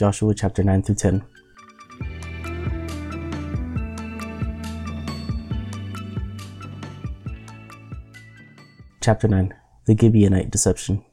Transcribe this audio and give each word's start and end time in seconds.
Joshua 0.00 0.34
chapter 0.34 0.64
9 0.64 0.82
through 0.82 0.94
10. 0.94 1.22
Chapter 9.02 9.28
9 9.28 9.54
The 9.84 9.94
Gibeonite 9.94 10.50
Deception. 10.50 11.04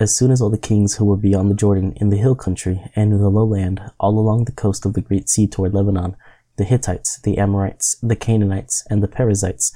As 0.00 0.16
soon 0.16 0.32
as 0.32 0.42
all 0.42 0.50
the 0.50 0.58
kings 0.58 0.96
who 0.96 1.04
were 1.04 1.16
beyond 1.16 1.48
the 1.48 1.54
Jordan 1.54 1.92
in 2.00 2.08
the 2.08 2.16
hill 2.16 2.34
country 2.34 2.82
and 2.96 3.12
in 3.12 3.20
the 3.20 3.30
lowland, 3.30 3.80
all 4.00 4.18
along 4.18 4.46
the 4.46 4.50
coast 4.50 4.84
of 4.84 4.94
the 4.94 5.00
great 5.00 5.28
sea 5.28 5.46
toward 5.46 5.72
Lebanon, 5.72 6.16
the 6.56 6.64
Hittites, 6.64 7.20
the 7.20 7.38
Amorites, 7.38 7.94
the 8.02 8.16
Canaanites, 8.16 8.84
and 8.90 9.00
the 9.00 9.06
Perizzites, 9.06 9.72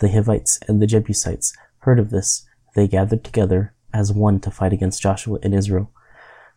the 0.00 0.10
Hivites, 0.10 0.58
and 0.66 0.82
the 0.82 0.88
Jebusites, 0.88 1.56
heard 1.78 2.00
of 2.00 2.10
this, 2.10 2.44
they 2.74 2.88
gathered 2.88 3.22
together 3.22 3.72
as 3.94 4.12
one 4.12 4.40
to 4.40 4.50
fight 4.50 4.72
against 4.72 5.00
Joshua 5.00 5.38
and 5.44 5.54
Israel. 5.54 5.92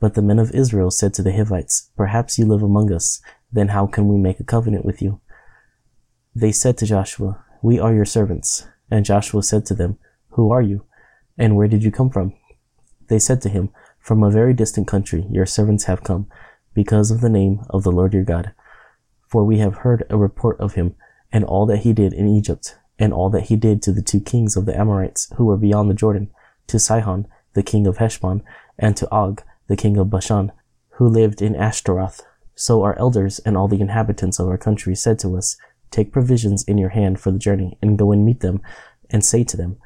But 0.00 0.14
the 0.14 0.22
men 0.22 0.38
of 0.38 0.50
Israel 0.52 0.90
said 0.90 1.14
to 1.14 1.22
the 1.22 1.32
Hivites, 1.32 1.90
Perhaps 1.96 2.38
you 2.38 2.46
live 2.46 2.62
among 2.62 2.92
us, 2.92 3.20
then 3.52 3.68
how 3.68 3.86
can 3.86 4.08
we 4.08 4.16
make 4.16 4.40
a 4.40 4.44
covenant 4.44 4.84
with 4.84 5.00
you? 5.00 5.20
They 6.34 6.52
said 6.52 6.76
to 6.78 6.86
Joshua, 6.86 7.44
We 7.62 7.78
are 7.78 7.94
your 7.94 8.04
servants. 8.04 8.66
And 8.90 9.04
Joshua 9.04 9.42
said 9.42 9.64
to 9.66 9.74
them, 9.74 9.98
Who 10.30 10.50
are 10.50 10.62
you? 10.62 10.84
And 11.38 11.56
where 11.56 11.68
did 11.68 11.82
you 11.82 11.90
come 11.90 12.10
from? 12.10 12.34
They 13.08 13.18
said 13.18 13.40
to 13.42 13.48
him, 13.48 13.70
From 13.98 14.22
a 14.22 14.30
very 14.30 14.52
distant 14.52 14.88
country 14.88 15.26
your 15.30 15.46
servants 15.46 15.84
have 15.84 16.02
come, 16.02 16.26
because 16.74 17.10
of 17.10 17.20
the 17.20 17.28
name 17.28 17.64
of 17.70 17.84
the 17.84 17.92
Lord 17.92 18.14
your 18.14 18.24
God. 18.24 18.52
For 19.28 19.44
we 19.44 19.58
have 19.58 19.78
heard 19.78 20.04
a 20.10 20.16
report 20.16 20.58
of 20.60 20.74
him, 20.74 20.94
and 21.32 21.44
all 21.44 21.66
that 21.66 21.78
he 21.78 21.92
did 21.92 22.12
in 22.12 22.28
Egypt, 22.28 22.76
and 22.98 23.12
all 23.12 23.30
that 23.30 23.44
he 23.44 23.56
did 23.56 23.82
to 23.82 23.92
the 23.92 24.02
two 24.02 24.20
kings 24.20 24.56
of 24.56 24.66
the 24.66 24.78
Amorites 24.78 25.32
who 25.36 25.46
were 25.46 25.56
beyond 25.56 25.90
the 25.90 25.94
Jordan, 25.94 26.30
to 26.68 26.78
Sihon, 26.78 27.26
the 27.54 27.62
king 27.62 27.86
of 27.86 27.98
Heshbon, 27.98 28.42
and 28.78 28.96
to 28.96 29.10
Og, 29.10 29.42
the 29.68 29.76
king 29.76 29.96
of 29.96 30.10
Bashan, 30.10 30.52
who 30.90 31.08
lived 31.08 31.42
in 31.42 31.56
Ashtaroth. 31.56 32.22
So 32.54 32.82
our 32.82 32.98
elders 32.98 33.40
and 33.40 33.56
all 33.56 33.68
the 33.68 33.80
inhabitants 33.80 34.38
of 34.38 34.48
our 34.48 34.58
country 34.58 34.94
said 34.94 35.18
to 35.20 35.36
us, 35.36 35.56
Take 35.90 36.12
provisions 36.12 36.64
in 36.64 36.78
your 36.78 36.90
hand 36.90 37.20
for 37.20 37.30
the 37.30 37.38
journey, 37.38 37.78
and 37.82 37.98
go 37.98 38.12
and 38.12 38.24
meet 38.24 38.40
them, 38.40 38.60
and 39.10 39.24
say 39.24 39.44
to 39.44 39.56
them, 39.56 39.76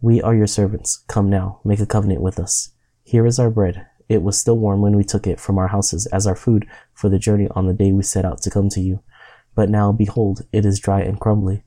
We 0.00 0.22
are 0.22 0.34
your 0.34 0.46
servants. 0.46 1.04
Come 1.08 1.28
now, 1.28 1.60
make 1.64 1.80
a 1.80 1.86
covenant 1.86 2.20
with 2.20 2.38
us. 2.38 2.70
Here 3.02 3.26
is 3.26 3.38
our 3.38 3.50
bread. 3.50 3.86
It 4.08 4.22
was 4.22 4.38
still 4.38 4.58
warm 4.58 4.80
when 4.80 4.96
we 4.96 5.04
took 5.04 5.26
it 5.26 5.40
from 5.40 5.58
our 5.58 5.68
houses 5.68 6.06
as 6.06 6.26
our 6.26 6.36
food 6.36 6.66
for 6.92 7.08
the 7.08 7.18
journey 7.18 7.48
on 7.52 7.66
the 7.66 7.74
day 7.74 7.92
we 7.92 8.02
set 8.02 8.24
out 8.24 8.42
to 8.42 8.50
come 8.50 8.68
to 8.70 8.80
you. 8.80 9.00
But 9.54 9.70
now, 9.70 9.90
behold, 9.90 10.42
it 10.52 10.64
is 10.64 10.78
dry 10.78 11.00
and 11.00 11.18
crumbly. 11.18 11.64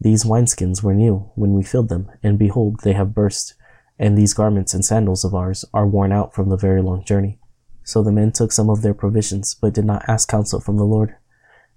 These 0.00 0.24
wineskins 0.24 0.82
were 0.82 0.94
new 0.94 1.30
when 1.34 1.52
we 1.52 1.62
filled 1.62 1.88
them, 1.88 2.10
and 2.22 2.38
behold, 2.38 2.80
they 2.84 2.92
have 2.92 3.14
burst. 3.14 3.54
And 4.00 4.16
these 4.16 4.32
garments 4.32 4.72
and 4.72 4.82
sandals 4.82 5.24
of 5.24 5.34
ours 5.34 5.62
are 5.74 5.86
worn 5.86 6.10
out 6.10 6.34
from 6.34 6.48
the 6.48 6.56
very 6.56 6.80
long 6.80 7.04
journey. 7.04 7.38
So 7.84 8.02
the 8.02 8.10
men 8.10 8.32
took 8.32 8.50
some 8.50 8.70
of 8.70 8.80
their 8.80 8.94
provisions, 8.94 9.54
but 9.54 9.74
did 9.74 9.84
not 9.84 10.08
ask 10.08 10.26
counsel 10.26 10.58
from 10.58 10.78
the 10.78 10.84
Lord. 10.84 11.16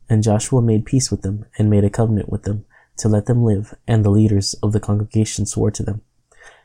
And 0.09 0.23
Joshua 0.23 0.61
made 0.61 0.85
peace 0.85 1.11
with 1.11 1.21
them, 1.21 1.45
and 1.57 1.69
made 1.69 1.83
a 1.83 1.89
covenant 1.89 2.29
with 2.29 2.43
them, 2.43 2.63
to 2.97 3.09
let 3.09 3.25
them 3.25 3.43
live, 3.43 3.75
and 3.87 4.05
the 4.05 4.09
leaders 4.09 4.53
of 4.63 4.71
the 4.71 4.79
congregation 4.79 5.45
swore 5.45 5.71
to 5.71 5.83
them. 5.83 6.01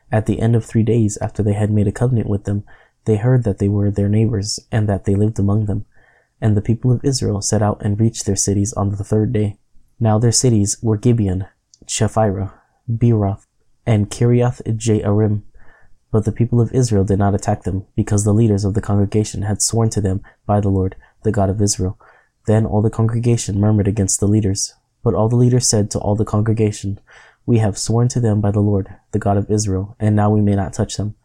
At 0.09 0.27
the 0.27 0.39
end 0.39 0.55
of 0.55 0.63
three 0.63 0.83
days 0.83 1.17
after 1.17 1.43
they 1.43 1.53
had 1.53 1.71
made 1.71 1.87
a 1.87 1.91
covenant 1.91 2.29
with 2.29 2.45
them, 2.45 2.63
they 3.03 3.17
heard 3.17 3.43
that 3.43 3.57
they 3.57 3.67
were 3.67 3.91
their 3.91 4.09
neighbors, 4.09 4.61
and 4.71 4.87
that 4.87 5.03
they 5.03 5.15
lived 5.15 5.39
among 5.39 5.65
them. 5.65 5.85
And 6.39 6.55
the 6.55 6.61
people 6.61 6.89
of 6.89 7.03
Israel 7.03 7.41
set 7.41 7.61
out 7.61 7.81
and 7.83 7.99
reached 7.99 8.25
their 8.25 8.37
cities 8.37 8.71
on 8.73 8.91
the 8.91 9.03
third 9.03 9.33
day. 9.33 9.57
Now 9.99 10.19
their 10.19 10.31
cities 10.31 10.77
were 10.81 10.95
Gibeon, 10.95 11.47
Chephirah, 11.85 12.53
Beeroth, 12.89 13.45
and 13.85 14.09
Kiriath 14.09 14.61
Jearim. 14.77 15.43
But 16.11 16.25
the 16.25 16.31
people 16.31 16.59
of 16.59 16.73
Israel 16.73 17.03
did 17.03 17.19
not 17.19 17.35
attack 17.35 17.63
them, 17.63 17.85
because 17.95 18.23
the 18.23 18.33
leaders 18.33 18.65
of 18.65 18.73
the 18.73 18.81
congregation 18.81 19.43
had 19.43 19.61
sworn 19.61 19.89
to 19.91 20.01
them 20.01 20.21
by 20.45 20.59
the 20.59 20.69
Lord, 20.69 20.95
the 21.23 21.31
God 21.31 21.49
of 21.49 21.61
Israel. 21.61 21.99
Then 22.47 22.65
all 22.65 22.81
the 22.81 22.89
congregation 22.89 23.59
murmured 23.59 23.87
against 23.87 24.19
the 24.19 24.27
leaders. 24.27 24.73
But 25.03 25.13
all 25.13 25.29
the 25.29 25.35
leaders 25.35 25.69
said 25.69 25.91
to 25.91 25.99
all 25.99 26.15
the 26.15 26.25
congregation, 26.25 26.99
We 27.45 27.59
have 27.59 27.77
sworn 27.77 28.07
to 28.09 28.19
them 28.19 28.41
by 28.41 28.51
the 28.51 28.59
Lord, 28.59 28.95
the 29.11 29.19
God 29.19 29.37
of 29.37 29.51
Israel, 29.51 29.95
and 29.99 30.15
now 30.15 30.31
we 30.31 30.41
may 30.41 30.55
not 30.55 30.73
touch 30.73 30.97
them. 30.97 31.15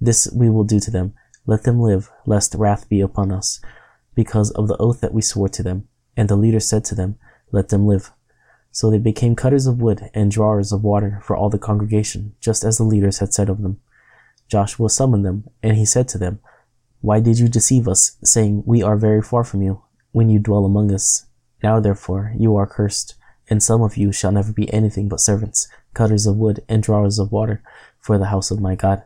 This 0.00 0.30
we 0.32 0.48
will 0.48 0.64
do 0.64 0.80
to 0.80 0.90
them. 0.90 1.14
Let 1.46 1.64
them 1.64 1.80
live, 1.80 2.10
lest 2.26 2.54
wrath 2.54 2.88
be 2.88 3.00
upon 3.00 3.30
us, 3.30 3.60
because 4.14 4.50
of 4.52 4.68
the 4.68 4.76
oath 4.78 5.00
that 5.00 5.14
we 5.14 5.22
swore 5.22 5.48
to 5.50 5.62
them. 5.62 5.88
And 6.16 6.28
the 6.28 6.36
leaders 6.36 6.68
said 6.68 6.84
to 6.86 6.94
them, 6.94 7.18
Let 7.52 7.68
them 7.68 7.86
live. 7.86 8.12
So 8.72 8.90
they 8.90 8.98
became 8.98 9.34
cutters 9.34 9.66
of 9.66 9.82
wood 9.82 10.10
and 10.14 10.30
drawers 10.30 10.72
of 10.72 10.84
water 10.84 11.20
for 11.22 11.36
all 11.36 11.50
the 11.50 11.58
congregation, 11.58 12.34
just 12.40 12.64
as 12.64 12.78
the 12.78 12.84
leaders 12.84 13.18
had 13.18 13.34
said 13.34 13.48
of 13.48 13.62
them. 13.62 13.80
Joshua 14.50 14.90
summoned 14.90 15.24
them, 15.24 15.48
and 15.62 15.76
he 15.76 15.84
said 15.84 16.08
to 16.08 16.18
them, 16.18 16.40
Why 17.00 17.20
did 17.20 17.38
you 17.38 17.48
deceive 17.48 17.86
us, 17.86 18.16
saying, 18.24 18.64
We 18.66 18.82
are 18.82 18.96
very 18.96 19.22
far 19.22 19.44
from 19.44 19.62
you? 19.62 19.82
when 20.12 20.28
you 20.28 20.38
dwell 20.38 20.64
among 20.64 20.92
us. 20.92 21.26
Now 21.62 21.80
therefore 21.80 22.32
you 22.36 22.56
are 22.56 22.66
cursed, 22.66 23.14
and 23.48 23.62
some 23.62 23.82
of 23.82 23.96
you 23.96 24.12
shall 24.12 24.32
never 24.32 24.52
be 24.52 24.72
anything 24.72 25.08
but 25.08 25.20
servants, 25.20 25.68
cutters 25.94 26.26
of 26.26 26.36
wood, 26.36 26.64
and 26.68 26.82
drawers 26.82 27.18
of 27.18 27.32
water, 27.32 27.62
for 28.00 28.18
the 28.18 28.26
house 28.26 28.50
of 28.50 28.60
my 28.60 28.74
God. 28.74 29.04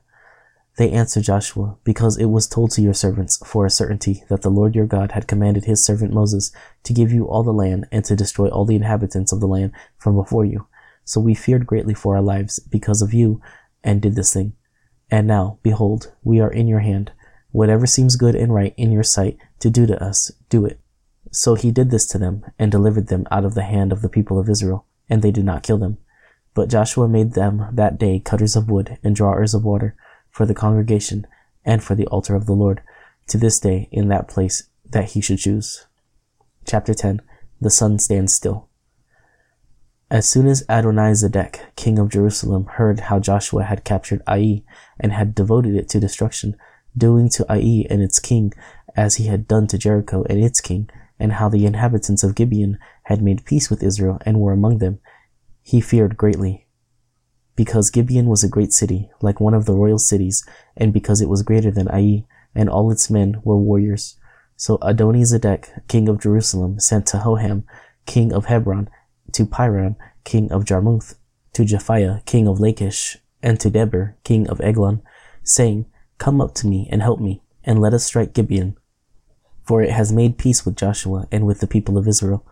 They 0.77 0.91
answered 0.91 1.25
Joshua, 1.25 1.77
Because 1.85 2.17
it 2.17 2.27
was 2.27 2.49
told 2.49 2.73
to 2.73 2.83
your 2.83 2.95
servants 2.95 3.41
for 3.47 3.65
a 3.65 3.71
certainty 3.71 4.25
that 4.29 4.43
the 4.43 4.51
Lord 4.51 4.75
your 4.75 4.87
God 4.87 5.13
had 5.13 5.29
commanded 5.29 5.65
his 5.65 5.85
servant 5.85 6.13
Moses 6.13 6.53
to 6.83 6.93
give 6.93 7.13
you 7.13 7.29
all 7.29 7.43
the 7.43 7.53
land 7.53 7.87
and 7.93 8.05
to 8.07 8.17
destroy 8.17 8.49
all 8.49 8.65
the 8.65 8.77
inhabitants 8.77 9.31
of 9.31 9.41
the 9.41 9.47
land 9.47 9.73
from 9.99 10.17
before 10.17 10.45
you. 10.45 10.67
So 11.05 11.21
we 11.21 11.35
feared 11.35 11.67
greatly 11.67 11.95
for 11.95 12.17
our 12.17 12.23
lives 12.23 12.59
because 12.59 13.03
of 13.03 13.15
you 13.15 13.41
and 13.85 14.03
did 14.03 14.17
this 14.17 14.33
thing. 14.33 14.55
And 15.15 15.29
now, 15.29 15.61
behold, 15.63 16.13
we 16.25 16.41
are 16.41 16.53
in 16.53 16.67
your 16.67 16.81
hand. 16.81 17.13
Whatever 17.53 17.87
seems 17.87 18.17
good 18.17 18.35
and 18.35 18.53
right 18.53 18.75
in 18.77 18.91
your 18.91 19.05
sight 19.05 19.39
to 19.61 19.71
do 19.71 19.87
to 19.87 20.03
us, 20.03 20.33
do 20.49 20.67
it. 20.67 20.81
So 21.31 21.55
he 21.55 21.71
did 21.71 21.93
this 21.93 22.05
to 22.07 22.19
them, 22.19 22.45
and 22.59 22.73
delivered 22.73 23.07
them 23.07 23.25
out 23.31 23.45
of 23.45 23.55
the 23.55 23.63
hand 23.63 23.93
of 23.93 24.03
the 24.03 24.09
people 24.09 24.41
of 24.41 24.49
Israel, 24.49 24.87
and 25.09 25.23
they 25.23 25.31
did 25.31 25.45
not 25.45 25.63
kill 25.63 25.79
them. 25.79 25.99
But 26.53 26.69
Joshua 26.69 27.07
made 27.07 27.35
them 27.35 27.65
that 27.75 27.97
day 27.97 28.19
cutters 28.19 28.57
of 28.57 28.69
wood 28.69 28.99
and 29.05 29.15
drawers 29.15 29.55
of 29.55 29.65
water 29.65 29.95
for 30.33 30.47
the 30.47 30.53
congregation 30.53 31.29
and 31.65 31.81
for 31.81 31.95
the 31.95 32.09
altar 32.09 32.35
of 32.35 32.47
the 32.47 32.53
Lord, 32.53 32.83
to 33.29 33.39
this 33.39 33.61
day 33.61 33.89
in 33.93 34.09
that 34.09 34.27
place 34.27 34.65
that 34.85 35.13
he 35.13 35.21
should 35.21 35.39
choose. 35.39 35.87
Chapter 36.67 36.93
10 36.93 37.23
The 37.61 37.71
sun 37.71 38.01
stands 38.01 38.33
still. 38.33 38.69
As 40.15 40.29
soon 40.29 40.47
as 40.47 40.65
Adonizedek, 40.69 41.75
king 41.75 41.99
of 41.99 42.09
Jerusalem, 42.09 42.67
heard 42.67 43.01
how 43.01 43.19
Joshua 43.19 43.65
had 43.65 43.83
captured 43.83 44.23
Ai 44.29 44.63
and 45.01 45.11
had 45.11 45.35
devoted 45.35 45.75
it 45.75 45.89
to 45.89 45.99
destruction, 45.99 46.55
doing 46.97 47.29
to 47.31 47.45
Ai 47.51 47.85
and 47.91 48.01
its 48.01 48.21
king 48.21 48.53
as 48.95 49.17
he 49.17 49.27
had 49.27 49.49
done 49.49 49.67
to 49.67 49.77
Jericho 49.77 50.23
and 50.31 50.39
its 50.39 50.61
king, 50.61 50.89
and 51.19 51.33
how 51.33 51.49
the 51.49 51.67
inhabitants 51.67 52.23
of 52.23 52.37
Gibeon 52.37 52.79
had 53.07 53.23
made 53.23 53.45
peace 53.45 53.69
with 53.69 53.83
Israel 53.83 54.21
and 54.25 54.39
were 54.39 54.53
among 54.53 54.79
them, 54.79 55.01
he 55.63 55.81
feared 55.81 56.17
greatly. 56.17 56.69
Because 57.57 57.91
Gibeon 57.91 58.27
was 58.27 58.45
a 58.45 58.49
great 58.49 58.73
city, 58.73 59.11
like 59.21 59.41
one 59.41 59.53
of 59.53 59.65
the 59.65 59.75
royal 59.75 59.99
cities, 59.99 60.47
and 60.77 60.93
because 60.93 61.21
it 61.21 61.29
was 61.29 61.43
greater 61.43 61.73
than 61.73 61.89
Ai, 61.89 62.25
and 62.55 62.71
all 62.71 62.93
its 62.93 63.11
men 63.11 63.41
were 63.43 63.59
warriors. 63.59 64.17
So 64.55 64.79
Adonizedek, 64.79 65.89
king 65.89 66.09
of 66.09 66.21
Jerusalem, 66.21 66.79
sent 66.79 67.05
to 67.09 67.17
Hoham, 67.17 67.65
king 68.07 68.33
of 68.33 68.45
Hebron, 68.45 68.89
to 69.35 69.47
Piram, 69.47 69.97
king 70.25 70.51
of 70.51 70.65
Jarmuth, 70.65 71.15
to 71.53 71.63
Japhiah, 71.63 72.25
king 72.25 72.49
of 72.49 72.59
Lachish, 72.59 73.19
and 73.43 73.61
to 73.61 73.71
Debir, 73.71 74.15
king 74.25 74.49
of 74.49 74.61
Eglon, 74.61 75.03
saying, 75.43 75.87
Come 76.19 76.41
up 76.41 76.55
to 76.57 76.67
me 76.67 76.89
and 76.91 77.03
help 77.03 77.21
me, 77.21 77.43
and 77.63 77.81
let 77.81 77.95
us 77.95 78.05
strike 78.05 78.33
Gibeon 78.33 78.77
for 79.65 79.83
it 79.83 79.91
has 79.91 80.13
made 80.13 80.39
peace 80.39 80.65
with 80.65 80.77
Joshua 80.77 81.27
and 81.33 81.47
with 81.47 81.61
the 81.61 81.67
people 81.67 81.99
of 81.99 82.07
Israel. 82.07 82.47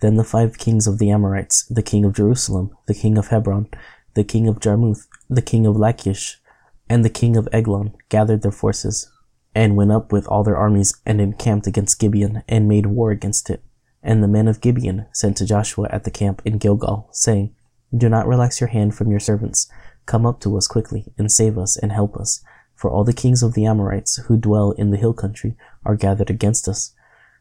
Then 0.00 0.16
the 0.16 0.24
five 0.24 0.58
kings 0.58 0.86
of 0.86 0.98
the 0.98 1.10
Amorites, 1.10 1.64
the 1.66 1.82
king 1.82 2.04
of 2.04 2.14
Jerusalem, 2.14 2.76
the 2.86 2.94
king 2.94 3.16
of 3.16 3.28
Hebron, 3.28 3.68
the 4.14 4.24
king 4.24 4.48
of 4.48 4.60
Jarmuth, 4.60 5.06
the 5.30 5.42
king 5.42 5.66
of 5.66 5.76
Lachish, 5.76 6.40
and 6.88 7.04
the 7.04 7.10
king 7.10 7.36
of 7.36 7.48
Eglon 7.52 7.94
gathered 8.08 8.42
their 8.42 8.52
forces, 8.52 9.10
and 9.54 9.76
went 9.76 9.92
up 9.92 10.12
with 10.12 10.26
all 10.26 10.44
their 10.44 10.56
armies 10.56 10.94
and 11.06 11.20
encamped 11.20 11.66
against 11.66 11.98
Gibeon, 11.98 12.42
and 12.48 12.68
made 12.68 12.86
war 12.86 13.10
against 13.10 13.50
it. 13.50 13.62
And 14.02 14.22
the 14.22 14.28
men 14.28 14.48
of 14.48 14.60
Gibeon 14.60 15.06
sent 15.12 15.36
to 15.38 15.46
Joshua 15.46 15.88
at 15.90 16.04
the 16.04 16.10
camp 16.10 16.42
in 16.44 16.58
Gilgal, 16.58 17.08
saying, 17.12 17.54
Do 17.96 18.08
not 18.08 18.26
relax 18.26 18.60
your 18.60 18.68
hand 18.68 18.94
from 18.94 19.10
your 19.10 19.20
servants. 19.20 19.70
Come 20.06 20.24
up 20.24 20.40
to 20.40 20.56
us 20.56 20.66
quickly, 20.66 21.12
and 21.18 21.30
save 21.30 21.58
us, 21.58 21.76
and 21.76 21.92
help 21.92 22.16
us. 22.16 22.42
For 22.74 22.90
all 22.90 23.04
the 23.04 23.12
kings 23.12 23.42
of 23.42 23.54
the 23.54 23.66
Amorites 23.66 24.16
who 24.26 24.36
dwell 24.36 24.70
in 24.72 24.90
the 24.90 24.96
hill 24.96 25.12
country 25.12 25.56
are 25.84 25.96
gathered 25.96 26.30
against 26.30 26.68
us. 26.68 26.94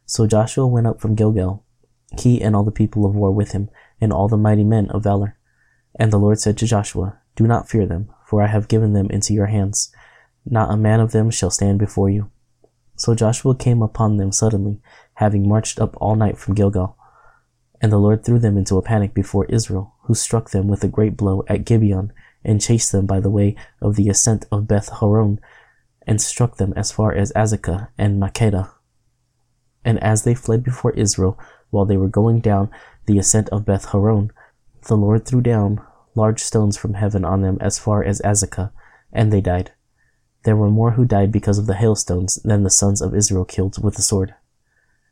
So 0.05 0.25
Joshua 0.25 0.65
went 0.65 0.87
up 0.87 0.99
from 0.99 1.15
Gilgal, 1.15 1.63
he 2.17 2.41
and 2.41 2.55
all 2.55 2.63
the 2.63 2.71
people 2.71 3.05
of 3.05 3.15
war 3.15 3.31
with 3.31 3.51
him, 3.51 3.69
and 4.01 4.11
all 4.11 4.27
the 4.27 4.37
mighty 4.37 4.63
men 4.63 4.89
of 4.89 5.03
valor. 5.03 5.37
And 5.99 6.11
the 6.11 6.17
Lord 6.17 6.39
said 6.39 6.57
to 6.57 6.65
Joshua, 6.65 7.19
Do 7.35 7.45
not 7.45 7.69
fear 7.69 7.85
them, 7.85 8.09
for 8.25 8.41
I 8.41 8.47
have 8.47 8.67
given 8.67 8.93
them 8.93 9.09
into 9.09 9.33
your 9.33 9.47
hands. 9.47 9.91
Not 10.45 10.71
a 10.71 10.77
man 10.77 10.99
of 10.99 11.11
them 11.11 11.29
shall 11.29 11.51
stand 11.51 11.79
before 11.79 12.09
you. 12.09 12.31
So 12.97 13.15
Joshua 13.15 13.55
came 13.55 13.81
upon 13.81 14.17
them 14.17 14.31
suddenly, 14.31 14.81
having 15.13 15.47
marched 15.47 15.79
up 15.79 15.95
all 16.01 16.15
night 16.15 16.37
from 16.37 16.55
Gilgal. 16.55 16.97
And 17.79 17.91
the 17.91 17.99
Lord 17.99 18.25
threw 18.25 18.39
them 18.39 18.57
into 18.57 18.77
a 18.77 18.81
panic 18.81 19.13
before 19.13 19.45
Israel, 19.45 19.93
who 20.03 20.15
struck 20.15 20.49
them 20.49 20.67
with 20.67 20.83
a 20.83 20.87
great 20.87 21.15
blow 21.15 21.43
at 21.47 21.63
Gibeon, 21.63 22.11
and 22.43 22.59
chased 22.59 22.91
them 22.91 23.05
by 23.05 23.19
the 23.19 23.29
way 23.29 23.55
of 23.81 23.95
the 23.95 24.09
ascent 24.09 24.45
of 24.51 24.67
Beth 24.67 24.89
Horon, 24.89 25.39
and 26.07 26.19
struck 26.19 26.57
them 26.57 26.73
as 26.75 26.91
far 26.91 27.13
as 27.13 27.31
Azekah 27.33 27.89
and 27.97 28.21
Makkedah. 28.21 28.71
And 29.85 30.01
as 30.03 30.23
they 30.23 30.33
fled 30.33 30.63
before 30.63 30.91
Israel, 30.93 31.39
while 31.69 31.85
they 31.85 31.97
were 31.97 32.09
going 32.09 32.39
down 32.39 32.71
the 33.05 33.19
ascent 33.19 33.47
of 33.49 33.65
Beth 33.65 33.85
Horon, 33.85 34.31
the 34.87 34.97
Lord 34.97 35.25
threw 35.25 35.41
down 35.41 35.81
large 36.15 36.41
stones 36.41 36.77
from 36.77 36.95
heaven 36.95 37.23
on 37.23 37.41
them 37.41 37.57
as 37.61 37.77
far 37.77 38.03
as 38.03 38.21
Azekah, 38.21 38.71
and 39.13 39.31
they 39.31 39.41
died. 39.41 39.71
There 40.47 40.55
were 40.55 40.71
more 40.71 40.91
who 40.91 41.03
died 41.03 41.33
because 41.33 41.57
of 41.57 41.65
the 41.65 41.73
hailstones 41.73 42.35
than 42.35 42.63
the 42.63 42.69
sons 42.69 43.01
of 43.01 43.13
Israel 43.13 43.43
killed 43.43 43.83
with 43.83 43.95
the 43.95 44.01
sword. 44.01 44.33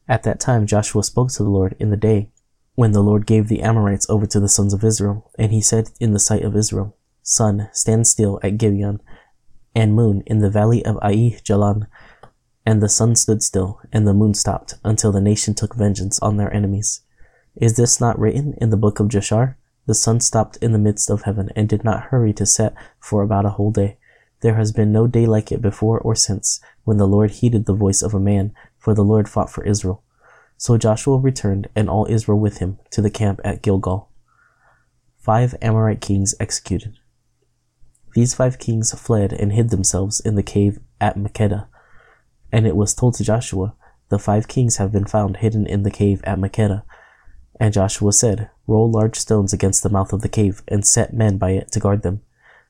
At 0.07 0.23
that 0.23 0.39
time 0.39 0.65
Joshua 0.65 1.03
spoke 1.03 1.29
to 1.31 1.43
the 1.43 1.49
Lord 1.49 1.75
in 1.77 1.89
the 1.89 1.97
day 1.97 2.29
when 2.75 2.93
the 2.93 3.03
Lord 3.03 3.25
gave 3.25 3.49
the 3.49 3.61
Amorites 3.61 4.09
over 4.09 4.25
to 4.27 4.39
the 4.39 4.47
sons 4.47 4.73
of 4.73 4.81
Israel, 4.81 5.29
and 5.37 5.51
he 5.51 5.59
said 5.59 5.89
in 5.99 6.13
the 6.13 6.21
sight 6.21 6.43
of 6.43 6.55
Israel, 6.55 6.95
Sun, 7.21 7.67
stand 7.73 8.07
still 8.07 8.39
at 8.43 8.57
Gibeon, 8.57 9.01
and 9.75 9.93
moon 9.93 10.23
in 10.25 10.39
the 10.39 10.49
valley 10.49 10.85
of 10.85 10.95
Aijalon. 11.03 11.87
And 12.65 12.81
the 12.81 12.87
sun 12.87 13.17
stood 13.17 13.43
still, 13.43 13.81
and 13.91 14.07
the 14.07 14.13
moon 14.13 14.35
stopped, 14.35 14.75
until 14.85 15.11
the 15.11 15.19
nation 15.19 15.53
took 15.53 15.75
vengeance 15.75 16.17
on 16.19 16.37
their 16.37 16.53
enemies. 16.53 17.01
Is 17.57 17.75
this 17.75 17.99
not 17.99 18.17
written 18.17 18.53
in 18.61 18.69
the 18.69 18.77
book 18.77 19.01
of 19.01 19.09
Jashar? 19.09 19.55
The 19.85 19.95
sun 19.95 20.21
stopped 20.21 20.55
in 20.61 20.71
the 20.71 20.79
midst 20.79 21.09
of 21.09 21.23
heaven, 21.23 21.49
and 21.57 21.67
did 21.67 21.83
not 21.83 22.03
hurry 22.03 22.31
to 22.35 22.45
set 22.45 22.73
for 23.01 23.21
about 23.21 23.45
a 23.45 23.49
whole 23.49 23.71
day. 23.71 23.97
There 24.45 24.57
has 24.57 24.71
been 24.71 24.91
no 24.91 25.07
day 25.07 25.25
like 25.25 25.51
it 25.51 25.59
before 25.59 25.97
or 25.97 26.13
since, 26.13 26.59
when 26.83 26.97
the 26.97 27.07
Lord 27.07 27.31
heeded 27.31 27.65
the 27.65 27.73
voice 27.73 28.03
of 28.03 28.13
a 28.13 28.19
man, 28.19 28.53
for 28.77 28.93
the 28.93 29.03
Lord 29.03 29.27
fought 29.27 29.49
for 29.49 29.63
Israel. 29.63 30.03
So 30.55 30.77
Joshua 30.77 31.17
returned, 31.17 31.67
and 31.75 31.89
all 31.89 32.05
Israel 32.07 32.37
with 32.37 32.59
him, 32.59 32.77
to 32.91 33.01
the 33.01 33.09
camp 33.09 33.41
at 33.43 33.63
Gilgal. 33.63 34.11
Five 35.17 35.55
Amorite 35.63 35.99
kings 35.99 36.35
executed. 36.39 36.99
These 38.13 38.35
five 38.35 38.59
kings 38.59 38.93
fled 38.93 39.33
and 39.33 39.51
hid 39.51 39.71
themselves 39.71 40.19
in 40.19 40.35
the 40.35 40.43
cave 40.43 40.77
at 41.01 41.17
Makkedah. 41.17 41.65
And 42.51 42.67
it 42.67 42.75
was 42.75 42.93
told 42.93 43.15
to 43.15 43.23
Joshua, 43.23 43.73
The 44.09 44.19
five 44.19 44.47
kings 44.47 44.77
have 44.77 44.91
been 44.91 45.07
found 45.07 45.37
hidden 45.37 45.65
in 45.65 45.81
the 45.81 45.89
cave 45.89 46.21
at 46.23 46.37
Makkedah. 46.37 46.83
And 47.59 47.73
Joshua 47.73 48.13
said, 48.13 48.51
Roll 48.67 48.91
large 48.91 49.15
stones 49.15 49.53
against 49.53 49.81
the 49.81 49.89
mouth 49.89 50.13
of 50.13 50.21
the 50.21 50.29
cave, 50.29 50.61
and 50.67 50.85
set 50.85 51.15
men 51.15 51.39
by 51.39 51.53
it 51.53 51.71
to 51.71 51.79
guard 51.79 52.03
them. 52.03 52.21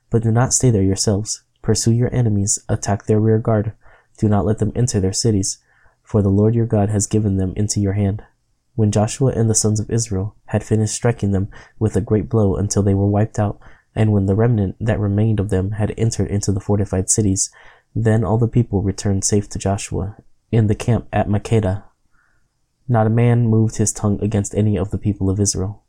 But 0.08 0.22
do 0.22 0.32
not 0.32 0.54
stay 0.54 0.70
there 0.70 0.82
yourselves. 0.82 1.42
Pursue 1.66 1.90
your 1.90 2.14
enemies, 2.14 2.60
attack 2.68 3.06
their 3.06 3.18
rear 3.18 3.40
guard. 3.40 3.72
Do 4.18 4.28
not 4.28 4.46
let 4.46 4.58
them 4.58 4.70
enter 4.76 5.00
their 5.00 5.12
cities, 5.12 5.58
for 6.00 6.22
the 6.22 6.28
Lord 6.28 6.54
your 6.54 6.64
God 6.64 6.90
has 6.90 7.08
given 7.08 7.38
them 7.38 7.52
into 7.56 7.80
your 7.80 7.94
hand. 7.94 8.22
When 8.76 8.92
Joshua 8.92 9.32
and 9.32 9.50
the 9.50 9.54
sons 9.56 9.80
of 9.80 9.90
Israel 9.90 10.36
had 10.44 10.62
finished 10.62 10.94
striking 10.94 11.32
them 11.32 11.48
with 11.80 11.96
a 11.96 12.00
great 12.00 12.28
blow 12.28 12.54
until 12.54 12.84
they 12.84 12.94
were 12.94 13.08
wiped 13.08 13.40
out, 13.40 13.58
and 13.96 14.12
when 14.12 14.26
the 14.26 14.36
remnant 14.36 14.76
that 14.78 15.00
remained 15.00 15.40
of 15.40 15.50
them 15.50 15.72
had 15.72 15.92
entered 15.98 16.28
into 16.28 16.52
the 16.52 16.60
fortified 16.60 17.10
cities, 17.10 17.50
then 17.96 18.22
all 18.22 18.38
the 18.38 18.46
people 18.46 18.80
returned 18.82 19.24
safe 19.24 19.48
to 19.48 19.58
Joshua 19.58 20.18
in 20.52 20.68
the 20.68 20.76
camp 20.76 21.08
at 21.12 21.26
Makkedah. 21.26 21.82
Not 22.86 23.08
a 23.08 23.10
man 23.10 23.48
moved 23.48 23.78
his 23.78 23.92
tongue 23.92 24.20
against 24.22 24.54
any 24.54 24.78
of 24.78 24.92
the 24.92 24.98
people 24.98 25.28
of 25.28 25.40
Israel. 25.40 25.82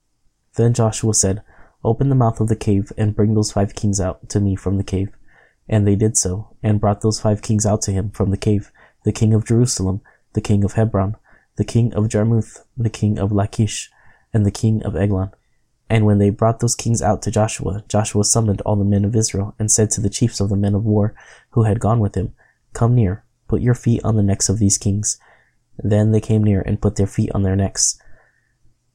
Then 0.56 0.74
Joshua 0.74 1.14
said, 1.14 1.44
Open 1.84 2.10
the 2.10 2.16
mouth 2.16 2.40
of 2.42 2.48
the 2.48 2.56
cave 2.56 2.92
and 2.98 3.16
bring 3.16 3.36
those 3.36 3.52
five 3.52 3.76
kings 3.76 4.02
out 4.02 4.28
to 4.30 4.40
me 4.40 4.56
from 4.56 4.78
the 4.78 4.84
cave. 4.84 5.10
And 5.70 5.86
they 5.86 5.96
did 5.96 6.18
so, 6.18 6.56
and 6.64 6.80
brought 6.80 7.02
those 7.02 7.20
five 7.20 7.42
kings 7.42 7.66
out 7.66 7.82
to 7.84 7.92
him 7.92 8.12
from 8.12 8.32
the 8.32 8.38
cave, 8.38 8.72
the 9.04 9.12
king 9.12 9.34
of 9.34 9.46
Jerusalem, 9.46 10.02
the 10.34 10.42
king 10.42 10.64
of 10.64 10.74
Hebron, 10.74 11.16
the 11.58 11.66
king 11.66 11.94
of 11.94 12.08
Jarmuth, 12.08 12.66
the 12.78 12.90
king 12.90 13.20
of 13.20 13.32
Lachish, 13.32 13.90
and 14.34 14.46
the 14.46 14.52
king 14.52 14.84
of 14.84 14.96
Eglon. 14.96 15.32
And 15.90 16.06
when 16.06 16.18
they 16.18 16.30
brought 16.30 16.60
those 16.60 16.76
kings 16.76 17.02
out 17.02 17.22
to 17.24 17.32
Joshua, 17.32 17.84
Joshua 17.88 18.24
summoned 18.24 18.62
all 18.62 18.76
the 18.76 18.84
men 18.84 19.06
of 19.06 19.16
Israel, 19.16 19.56
and 19.58 19.72
said 19.72 19.90
to 19.92 20.02
the 20.02 20.10
chiefs 20.10 20.40
of 20.40 20.50
the 20.50 20.56
men 20.56 20.76
of 20.76 20.84
war 20.86 21.16
who 21.52 21.64
had 21.64 21.80
gone 21.80 22.00
with 22.00 22.16
him, 22.16 22.34
Come 22.74 22.96
near, 22.96 23.24
put 23.48 23.62
your 23.62 23.74
feet 23.74 24.02
on 24.04 24.16
the 24.16 24.24
necks 24.24 24.50
of 24.50 24.60
these 24.60 24.78
kings. 24.78 25.20
Then 25.78 26.12
they 26.12 26.20
came 26.20 26.44
near 26.44 26.62
and 26.62 26.82
put 26.82 26.96
their 26.96 27.08
feet 27.08 27.32
on 27.34 27.44
their 27.44 27.56
necks. 27.56 28.00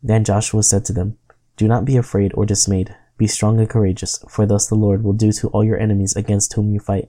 Then 0.02 0.24
Joshua 0.24 0.62
said 0.62 0.84
to 0.86 0.92
them, 0.92 1.18
Do 1.56 1.66
not 1.66 1.84
be 1.84 1.96
afraid 1.96 2.32
or 2.34 2.44
dismayed. 2.44 2.94
Be 3.22 3.28
strong 3.28 3.60
and 3.60 3.70
courageous, 3.70 4.18
for 4.28 4.46
thus 4.46 4.66
the 4.66 4.74
Lord 4.74 5.04
will 5.04 5.12
do 5.12 5.30
to 5.30 5.46
all 5.50 5.62
your 5.62 5.78
enemies 5.78 6.16
against 6.16 6.54
whom 6.54 6.72
you 6.72 6.80
fight. 6.80 7.08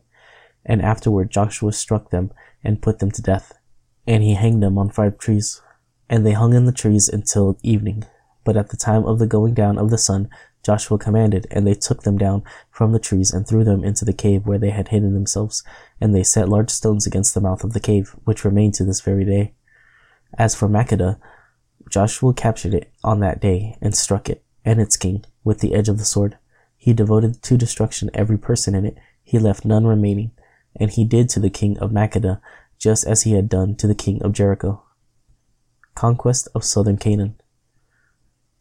And 0.64 0.80
afterward 0.80 1.32
Joshua 1.32 1.74
struck 1.74 2.12
them 2.12 2.32
and 2.64 2.84
put 2.84 3.00
them 3.00 3.10
to 3.14 3.22
death. 3.24 3.58
And 4.06 4.22
he 4.22 4.36
hanged 4.36 4.62
them 4.62 4.78
on 4.78 4.92
five 4.92 5.18
trees. 5.18 5.60
And 6.08 6.24
they 6.24 6.34
hung 6.34 6.54
in 6.54 6.66
the 6.66 6.72
trees 6.72 7.10
until 7.10 7.58
evening. 7.64 8.04
But 8.44 8.56
at 8.56 8.70
the 8.70 8.78
time 8.78 9.06
of 9.06 9.18
the 9.18 9.26
going 9.26 9.56
down 9.56 9.80
of 9.80 9.90
the 9.90 9.98
sun, 9.98 10.30
Joshua 10.64 11.00
commanded, 11.00 11.48
and 11.50 11.66
they 11.66 11.74
took 11.74 12.04
them 12.04 12.20
down 12.20 12.44
from 12.70 12.92
the 12.92 13.00
trees 13.00 13.34
and 13.34 13.48
threw 13.48 13.64
them 13.64 13.84
into 13.84 14.06
the 14.06 14.14
cave 14.14 14.46
where 14.46 14.60
they 14.60 14.70
had 14.70 14.90
hidden 14.90 15.16
themselves. 15.16 15.64
And 16.00 16.14
they 16.14 16.22
set 16.22 16.48
large 16.48 16.70
stones 16.70 17.08
against 17.08 17.34
the 17.34 17.42
mouth 17.42 17.64
of 17.64 17.74
the 17.74 17.80
cave, 17.80 18.16
which 18.24 18.46
remain 18.46 18.72
to 18.74 18.86
this 18.86 19.02
very 19.02 19.26
day. 19.26 19.56
As 20.38 20.54
for 20.54 20.70
Makkedah, 20.70 21.20
Joshua 21.90 22.36
captured 22.36 22.76
it 22.76 22.92
on 23.04 23.20
that 23.22 23.42
day 23.42 23.80
and 23.82 23.98
struck 23.98 24.30
it 24.30 24.44
and 24.64 24.80
its 24.80 24.96
king 24.96 25.26
with 25.44 25.60
the 25.60 25.74
edge 25.74 25.90
of 25.90 25.98
the 25.98 26.06
sword. 26.06 26.38
He 26.78 26.94
devoted 26.94 27.42
to 27.44 27.58
destruction 27.58 28.10
every 28.14 28.38
person 28.38 28.76
in 28.76 28.86
it. 28.86 28.98
He 29.24 29.40
left 29.40 29.66
none 29.66 29.88
remaining. 29.88 30.32
And 30.76 30.92
he 30.92 31.06
did 31.06 31.30
to 31.30 31.40
the 31.40 31.50
king 31.50 31.78
of 31.78 31.92
Makkedah 31.92 32.42
just 32.78 33.06
as 33.06 33.22
he 33.22 33.34
had 33.34 33.48
done 33.48 33.76
to 33.76 33.88
the 33.88 33.96
king 33.96 34.22
of 34.22 34.34
Jericho. 34.34 34.84
Conquest 35.96 36.48
of 36.54 36.64
southern 36.64 36.98
Canaan. 36.98 37.40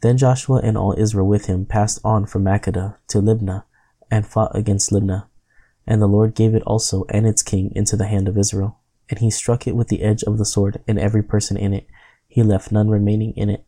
Then 0.02 0.19
Joshua 0.19 0.61
and 0.62 0.76
all 0.76 0.94
Israel 0.99 1.26
with 1.26 1.46
him 1.46 1.64
passed 1.64 2.00
on 2.05 2.26
from 2.26 2.44
Makkedah 2.44 2.96
to 3.08 3.19
Libnah 3.19 3.64
and 4.11 4.26
fought 4.26 4.55
against 4.55 4.90
Libnah. 4.90 5.26
And 5.87 6.00
the 6.00 6.06
Lord 6.06 6.34
gave 6.34 6.55
it 6.55 6.62
also 6.62 7.05
and 7.08 7.26
its 7.26 7.43
king 7.43 7.73
into 7.75 7.96
the 7.96 8.06
hand 8.06 8.29
of 8.29 8.38
Israel. 8.38 8.79
And 9.08 9.19
he 9.19 9.31
struck 9.31 9.67
it 9.67 9.75
with 9.75 9.88
the 9.88 10.02
edge 10.02 10.23
of 10.23 10.38
the 10.38 10.44
sword 10.44 10.82
and 10.87 10.99
every 10.99 11.23
person 11.23 11.56
in 11.56 11.72
it. 11.72 11.89
He 12.29 12.43
left 12.43 12.70
none 12.70 12.89
remaining 12.89 13.32
in 13.32 13.51
it 13.51 13.67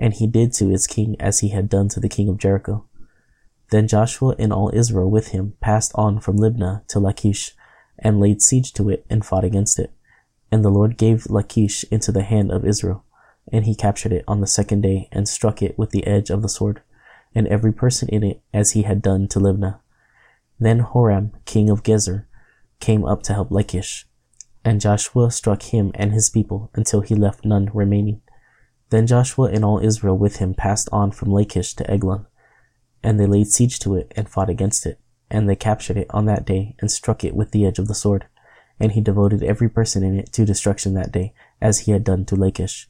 and 0.00 0.14
he 0.14 0.26
did 0.26 0.52
to 0.54 0.72
its 0.72 0.86
king 0.86 1.14
as 1.20 1.40
he 1.40 1.50
had 1.50 1.68
done 1.68 1.88
to 1.90 2.00
the 2.00 2.08
king 2.08 2.28
of 2.28 2.38
Jericho. 2.38 2.86
Then 3.70 3.86
Joshua 3.86 4.34
and 4.38 4.52
all 4.52 4.72
Israel 4.74 5.10
with 5.10 5.28
him 5.28 5.52
passed 5.60 5.92
on 5.94 6.18
from 6.18 6.38
Libnah 6.38 6.86
to 6.88 6.98
Lachish, 6.98 7.54
and 7.98 8.18
laid 8.18 8.40
siege 8.40 8.72
to 8.72 8.88
it 8.88 9.04
and 9.10 9.24
fought 9.24 9.44
against 9.44 9.78
it. 9.78 9.92
And 10.50 10.64
the 10.64 10.70
Lord 10.70 10.96
gave 10.96 11.28
Lachish 11.28 11.84
into 11.90 12.10
the 12.10 12.22
hand 12.22 12.50
of 12.50 12.64
Israel, 12.64 13.04
and 13.52 13.66
he 13.66 13.74
captured 13.74 14.12
it 14.12 14.24
on 14.26 14.40
the 14.40 14.46
second 14.46 14.80
day 14.80 15.08
and 15.12 15.28
struck 15.28 15.60
it 15.60 15.78
with 15.78 15.90
the 15.90 16.06
edge 16.06 16.30
of 16.30 16.40
the 16.40 16.48
sword, 16.48 16.80
and 17.34 17.46
every 17.46 17.72
person 17.72 18.08
in 18.08 18.24
it 18.24 18.42
as 18.54 18.72
he 18.72 18.82
had 18.82 19.02
done 19.02 19.28
to 19.28 19.38
Libnah. 19.38 19.80
Then 20.58 20.80
Horam, 20.80 21.32
king 21.44 21.68
of 21.68 21.82
Gezer, 21.82 22.24
came 22.80 23.04
up 23.04 23.22
to 23.24 23.34
help 23.34 23.50
Lachish, 23.50 24.06
and 24.64 24.80
Joshua 24.80 25.30
struck 25.30 25.62
him 25.64 25.92
and 25.94 26.12
his 26.12 26.30
people 26.30 26.70
until 26.74 27.02
he 27.02 27.14
left 27.14 27.44
none 27.44 27.70
remaining. 27.74 28.22
Then 28.90 29.06
Joshua 29.06 29.50
and 29.50 29.64
all 29.64 29.78
Israel 29.78 30.18
with 30.18 30.36
him 30.36 30.52
passed 30.52 30.88
on 30.92 31.12
from 31.12 31.30
Lachish 31.30 31.74
to 31.74 31.90
Eglon, 31.90 32.26
and 33.02 33.18
they 33.18 33.26
laid 33.26 33.46
siege 33.46 33.78
to 33.80 33.96
it 33.96 34.12
and 34.16 34.28
fought 34.28 34.50
against 34.50 34.84
it. 34.84 35.00
And 35.30 35.48
they 35.48 35.56
captured 35.56 35.96
it 35.96 36.08
on 36.10 36.26
that 36.26 36.44
day 36.44 36.74
and 36.80 36.90
struck 36.90 37.22
it 37.22 37.36
with 37.36 37.52
the 37.52 37.64
edge 37.64 37.78
of 37.78 37.86
the 37.86 37.94
sword. 37.94 38.26
And 38.80 38.92
he 38.92 39.00
devoted 39.00 39.44
every 39.44 39.68
person 39.68 40.02
in 40.02 40.18
it 40.18 40.32
to 40.32 40.44
destruction 40.44 40.94
that 40.94 41.12
day, 41.12 41.32
as 41.60 41.80
he 41.80 41.92
had 41.92 42.02
done 42.02 42.24
to 42.26 42.36
Lachish. 42.36 42.88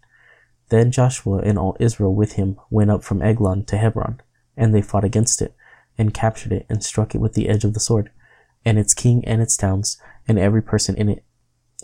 Then 0.70 0.90
Joshua 0.90 1.38
and 1.38 1.58
all 1.58 1.76
Israel 1.78 2.14
with 2.14 2.32
him 2.32 2.58
went 2.70 2.90
up 2.90 3.04
from 3.04 3.20
Eglon 3.20 3.64
to 3.66 3.76
Hebron, 3.76 4.22
and 4.56 4.74
they 4.74 4.80
fought 4.80 5.04
against 5.04 5.42
it, 5.42 5.54
and 5.98 6.14
captured 6.14 6.52
it 6.52 6.64
and 6.70 6.82
struck 6.82 7.14
it 7.14 7.20
with 7.20 7.34
the 7.34 7.48
edge 7.48 7.64
of 7.64 7.74
the 7.74 7.80
sword, 7.80 8.10
and 8.64 8.78
its 8.78 8.94
king 8.94 9.22
and 9.26 9.42
its 9.42 9.56
towns, 9.56 10.00
and 10.26 10.38
every 10.38 10.62
person 10.62 10.96
in 10.96 11.10
it. 11.10 11.24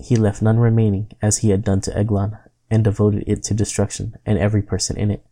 He 0.02 0.16
left 0.16 0.40
none 0.40 0.58
remaining, 0.58 1.11
as 1.20 1.38
he 1.38 1.50
had 1.50 1.64
done 1.64 1.80
to 1.82 1.96
Eglon, 1.96 2.38
and 2.70 2.85
devoted 2.85 3.25
it 3.26 3.42
to 3.44 3.54
destruction, 3.54 4.16
and 4.25 4.38
every 4.38 4.62
person 4.62 4.96
in 4.96 5.11
it. 5.11 5.25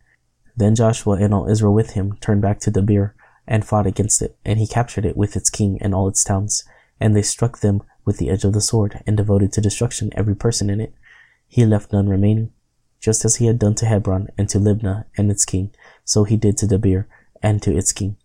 Then 0.55 0.75
Joshua 0.75 1.17
and 1.17 1.33
all 1.33 1.49
Israel 1.49 1.73
with 1.73 1.91
him 1.91 2.17
turned 2.21 2.41
back 2.41 2.59
to 2.61 2.71
Debir, 2.71 3.11
and 3.47 3.65
fought 3.65 3.85
against 3.85 4.21
it, 4.21 4.37
and 4.43 4.57
he 4.57 4.67
captured 4.67 5.05
it 5.05 5.17
with 5.17 5.35
its 5.35 5.49
king 5.49 5.77
and 5.81 5.93
all 5.93 6.07
its 6.07 6.23
towns. 6.23 6.63
And 6.99 7.15
they 7.15 7.21
struck 7.21 7.59
them 7.59 7.83
with 8.05 8.17
the 8.17 8.29
edge 8.29 8.43
of 8.43 8.53
the 8.53 8.61
sword, 8.61 9.03
and 9.05 9.17
devoted 9.17 9.51
to 9.53 9.61
destruction 9.61 10.09
every 10.15 10.35
person 10.35 10.69
in 10.69 10.79
it. 10.79 10.93
He 11.47 11.65
left 11.65 11.91
none 11.91 12.07
remaining. 12.09 12.51
Just 12.99 13.25
as 13.25 13.35
he 13.35 13.45
had 13.45 13.59
done 13.59 13.75
to 13.75 13.85
Hebron 13.85 14.29
and 14.37 14.49
to 14.49 14.57
Libnah 14.57 15.05
and 15.17 15.29
its 15.29 15.45
king, 15.45 15.71
so 16.03 16.23
he 16.23 16.37
did 16.37 16.57
to 16.57 16.65
Debir 16.65 17.05
and 17.43 17.61
to 17.61 17.75
its 17.75 17.91
king. 17.91 18.17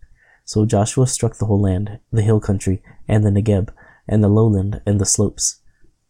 So 0.45 0.65
Joshua 0.65 1.05
struck 1.05 1.37
the 1.37 1.45
whole 1.45 1.61
land, 1.61 1.99
the 2.11 2.23
hill 2.23 2.39
country, 2.39 2.81
and 3.07 3.23
the 3.23 3.29
Negeb, 3.29 3.69
and 4.07 4.23
the 4.23 4.29
lowland, 4.29 4.81
and 4.85 4.99
the 4.99 5.05
slopes. 5.05 5.61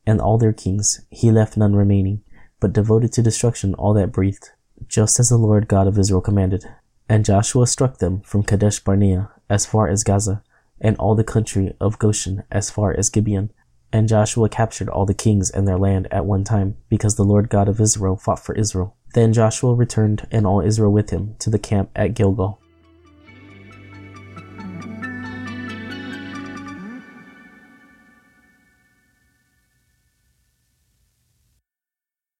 and 0.05 0.19
all 0.19 0.37
their 0.37 0.53
kings. 0.53 1.05
He 1.09 1.31
left 1.31 1.57
none 1.57 1.75
remaining, 1.75 2.21
but 2.61 2.71
devoted 2.71 3.11
to 3.11 3.21
destruction 3.21 3.73
all 3.73 3.93
that 3.93 4.13
breathed, 4.13 4.51
just 4.87 5.19
as 5.19 5.27
the 5.27 5.37
Lord 5.37 5.67
God 5.67 5.87
of 5.87 5.99
Israel 5.99 6.21
commanded. 6.21 6.63
And 7.09 7.25
Joshua 7.25 7.67
struck 7.67 7.97
them 7.97 8.21
from 8.21 8.43
Kadesh 8.43 8.79
Barnea 8.79 9.29
as 9.49 9.65
far 9.65 9.89
as 9.89 10.05
Gaza, 10.05 10.41
and 10.79 10.95
all 10.95 11.15
the 11.15 11.25
country 11.25 11.73
of 11.81 11.99
Goshen 11.99 12.43
as 12.49 12.69
far 12.69 12.97
as 12.97 13.09
Gibeon. 13.09 13.51
And 13.91 14.07
Joshua 14.07 14.47
captured 14.47 14.87
all 14.87 15.05
the 15.05 15.13
kings 15.13 15.49
and 15.49 15.67
their 15.67 15.77
land 15.77 16.07
at 16.11 16.25
one 16.25 16.45
time, 16.45 16.77
because 16.87 17.15
the 17.15 17.25
Lord 17.25 17.49
God 17.49 17.67
of 17.67 17.81
Israel 17.81 18.15
fought 18.15 18.39
for 18.39 18.55
Israel. 18.55 18.95
Then 19.13 19.33
Joshua 19.33 19.73
returned, 19.73 20.25
and 20.31 20.47
all 20.47 20.61
Israel 20.61 20.93
with 20.93 21.09
him, 21.09 21.35
to 21.39 21.49
the 21.49 21.59
camp 21.59 21.89
at 21.93 22.13
Gilgal. 22.13 22.60